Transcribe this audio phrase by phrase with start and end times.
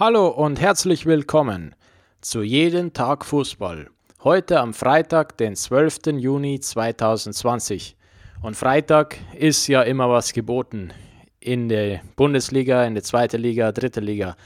[0.00, 1.74] Hallo und herzlich willkommen
[2.20, 3.90] zu Jeden Tag Fußball.
[4.22, 6.18] Heute am Freitag, den 12.
[6.18, 7.96] Juni 2020.
[8.40, 10.92] Und Freitag ist ja immer was geboten
[11.40, 14.36] in der Bundesliga, in der zweiten Liga, dritte Liga.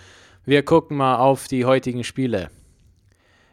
[0.47, 2.49] Wir gucken mal auf die heutigen Spiele.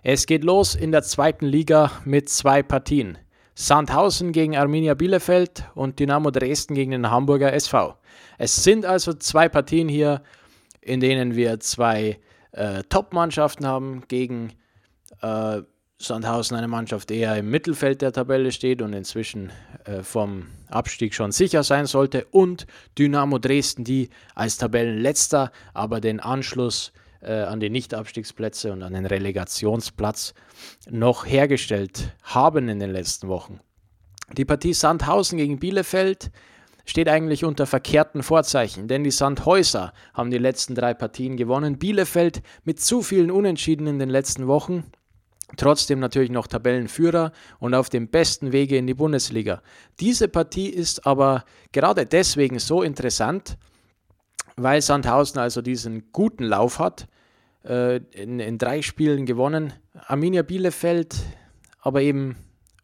[0.01, 3.17] Es geht los in der zweiten Liga mit zwei Partien.
[3.55, 7.97] Sandhausen gegen Arminia Bielefeld und Dynamo Dresden gegen den Hamburger SV.
[8.37, 10.21] Es sind also zwei Partien hier,
[10.89, 12.19] in denen wir zwei
[12.51, 14.53] äh, Top-Mannschaften haben gegen
[15.21, 15.61] äh,
[16.01, 19.51] Sandhausen, eine Mannschaft, die eher im Mittelfeld der Tabelle steht und inzwischen
[19.85, 22.65] äh, vom Abstieg schon sicher sein sollte, und
[22.97, 29.05] Dynamo Dresden, die als Tabellenletzter aber den Anschluss äh, an die Nicht-Abstiegsplätze und an den
[29.05, 30.33] Relegationsplatz
[30.89, 33.59] noch hergestellt haben in den letzten Wochen.
[34.37, 36.31] Die Partie Sandhausen gegen Bielefeld
[36.89, 41.77] steht eigentlich unter verkehrten Vorzeichen, denn die Sandhäuser haben die letzten drei Partien gewonnen.
[41.77, 44.85] Bielefeld mit zu vielen Unentschieden in den letzten Wochen.
[45.55, 49.61] Trotzdem natürlich noch Tabellenführer und auf dem besten Wege in die Bundesliga.
[49.99, 53.57] Diese Partie ist aber gerade deswegen so interessant,
[54.55, 57.07] weil Sandhausen also diesen guten Lauf hat,
[57.65, 59.73] äh, in, in drei Spielen gewonnen.
[59.93, 61.15] Arminia Bielefeld
[61.81, 62.35] aber eben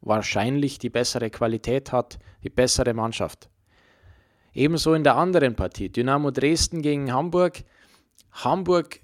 [0.02, 3.50] wahrscheinlich die bessere Qualität hat, die bessere Mannschaft.
[4.56, 7.66] Ebenso in der anderen Partie, Dynamo Dresden gegen Hamburg.
[8.32, 9.02] Hamburg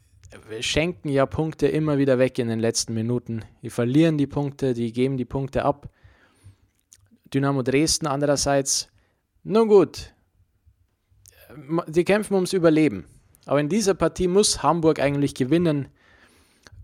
[0.61, 3.43] schenken ja Punkte immer wieder weg in den letzten Minuten.
[3.61, 5.89] Die verlieren die Punkte, die geben die Punkte ab.
[7.33, 8.87] Dynamo Dresden andererseits,
[9.43, 10.13] nun gut,
[11.87, 13.05] die kämpfen ums Überleben.
[13.45, 15.89] Aber in dieser Partie muss Hamburg eigentlich gewinnen,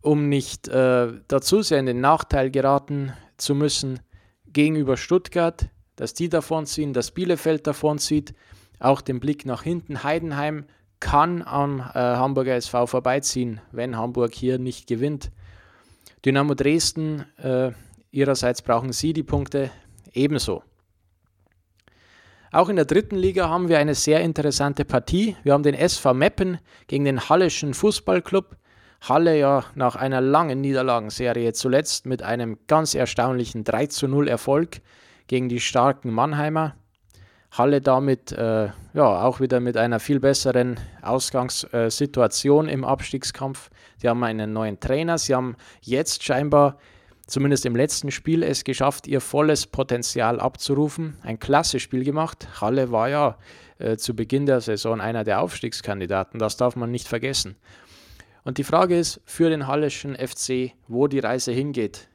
[0.01, 3.99] um nicht äh, dazu sehr in den Nachteil geraten zu müssen
[4.51, 8.33] gegenüber Stuttgart, dass die davonziehen, dass Bielefeld davonzieht.
[8.79, 10.03] Auch den Blick nach hinten.
[10.03, 10.65] Heidenheim
[10.99, 15.31] kann am äh, Hamburger SV vorbeiziehen, wenn Hamburg hier nicht gewinnt.
[16.25, 17.71] Dynamo Dresden, äh,
[18.11, 19.69] ihrerseits brauchen sie die Punkte
[20.13, 20.63] ebenso.
[22.51, 25.35] Auch in der dritten Liga haben wir eine sehr interessante Partie.
[25.43, 28.55] Wir haben den SV Meppen gegen den Halleschen Fußballclub.
[29.01, 34.81] Halle ja nach einer langen Niederlagenserie zuletzt mit einem ganz erstaunlichen 3 zu 0 Erfolg
[35.27, 36.75] gegen die starken Mannheimer.
[37.51, 43.69] Halle damit äh, ja auch wieder mit einer viel besseren Ausgangssituation im Abstiegskampf.
[43.97, 45.17] Sie haben einen neuen Trainer.
[45.17, 46.77] Sie haben jetzt scheinbar
[47.25, 51.17] zumindest im letzten Spiel es geschafft, ihr volles Potenzial abzurufen.
[51.23, 52.47] Ein klasse Spiel gemacht.
[52.61, 53.37] Halle war ja
[53.79, 56.39] äh, zu Beginn der Saison einer der Aufstiegskandidaten.
[56.39, 57.55] Das darf man nicht vergessen.
[58.43, 62.07] Und die Frage ist für den Halleschen FC, wo die Reise hingeht.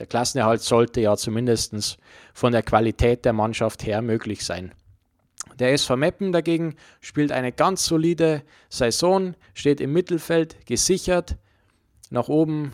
[0.00, 1.98] Der Klassenerhalt sollte ja zumindest
[2.32, 4.72] von der Qualität der Mannschaft her möglich sein.
[5.58, 11.36] Der SV Meppen dagegen spielt eine ganz solide Saison, steht im Mittelfeld gesichert.
[12.08, 12.72] Nach oben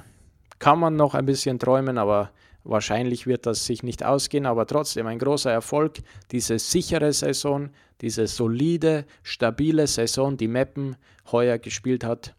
[0.60, 2.30] kann man noch ein bisschen träumen, aber
[2.62, 4.46] wahrscheinlich wird das sich nicht ausgehen.
[4.46, 5.98] Aber trotzdem ein großer Erfolg,
[6.30, 7.70] diese sichere Saison,
[8.02, 10.94] diese solide, stabile Saison, die Meppen
[11.32, 12.36] heuer gespielt hat.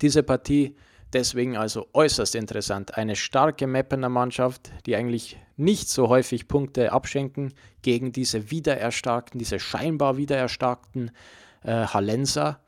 [0.00, 0.76] Diese Partie
[1.12, 2.96] deswegen also äußerst interessant.
[2.96, 9.58] Eine starke Meppener Mannschaft, die eigentlich nicht so häufig Punkte abschenken gegen diese wiedererstarkten, diese
[9.58, 11.10] scheinbar wiedererstarkten
[11.62, 12.60] äh, Hallenser.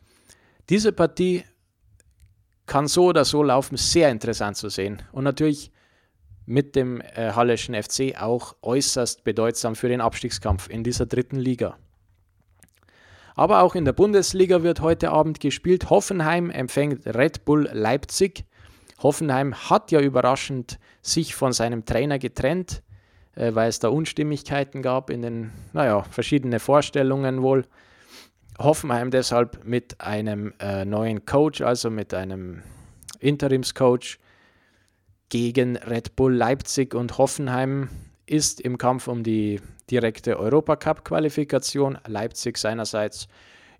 [0.68, 1.44] Diese Partie
[2.66, 5.02] kann so oder so laufen, sehr interessant zu sehen.
[5.12, 5.72] Und natürlich
[6.46, 11.78] mit dem äh, Halleschen FC auch äußerst bedeutsam für den Abstiegskampf in dieser dritten Liga.
[13.34, 15.90] Aber auch in der Bundesliga wird heute Abend gespielt.
[15.90, 18.44] Hoffenheim empfängt Red Bull Leipzig.
[19.02, 22.82] Hoffenheim hat ja überraschend sich von seinem Trainer getrennt,
[23.34, 27.64] äh, weil es da Unstimmigkeiten gab in den, naja, verschiedene Vorstellungen wohl.
[28.58, 32.62] Hoffenheim deshalb mit einem äh, neuen Coach, also mit einem
[33.18, 34.18] Interimscoach
[35.30, 37.88] gegen Red Bull Leipzig und Hoffenheim
[38.30, 39.60] ist im Kampf um die
[39.90, 43.26] direkte Europacup-Qualifikation, Leipzig seinerseits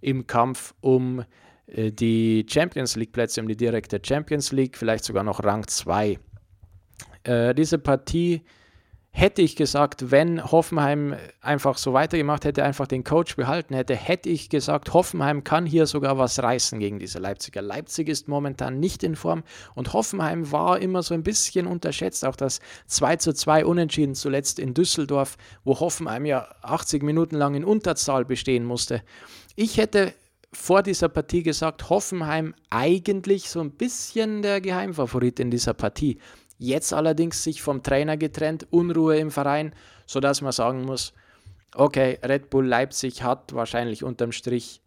[0.00, 1.25] im Kampf um
[1.66, 6.19] äh, die Champions League-Plätze, um die direkte Champions League, vielleicht sogar noch Rang 2.
[7.23, 8.43] Äh, diese Partie
[9.12, 14.29] Hätte ich gesagt, wenn Hoffenheim einfach so weitergemacht hätte, einfach den Coach behalten hätte, hätte
[14.29, 17.61] ich gesagt, Hoffenheim kann hier sogar was reißen gegen diese Leipziger.
[17.61, 19.43] Leipzig ist momentan nicht in Form
[19.75, 22.25] und Hoffenheim war immer so ein bisschen unterschätzt.
[22.25, 27.55] Auch das 2 zu 2 Unentschieden zuletzt in Düsseldorf, wo Hoffenheim ja 80 Minuten lang
[27.55, 29.03] in Unterzahl bestehen musste.
[29.57, 30.15] Ich hätte
[30.53, 36.19] vor dieser Partie gesagt, Hoffenheim eigentlich so ein bisschen der Geheimfavorit in dieser Partie.
[36.62, 39.75] Jetzt allerdings sich vom Trainer getrennt, Unruhe im Verein,
[40.05, 41.15] sodass man sagen muss,
[41.75, 44.83] okay, Red Bull Leipzig hat wahrscheinlich unterm Strich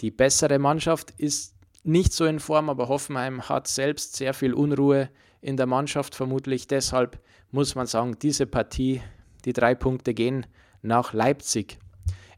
[0.00, 5.10] die bessere Mannschaft, ist nicht so in Form, aber Hoffenheim hat selbst sehr viel Unruhe
[5.42, 6.68] in der Mannschaft vermutlich.
[6.68, 7.18] Deshalb
[7.50, 9.02] muss man sagen, diese Partie,
[9.44, 10.46] die drei Punkte gehen
[10.80, 11.78] nach Leipzig.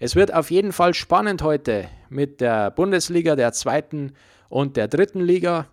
[0.00, 4.14] Es wird auf jeden Fall spannend heute mit der Bundesliga, der zweiten
[4.48, 5.68] und der dritten Liga.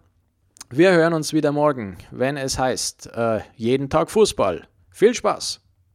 [0.72, 4.68] Wir hören uns wieder morgen, wenn es heißt, äh, jeden Tag Fußball.
[4.92, 5.62] Viel Spaß!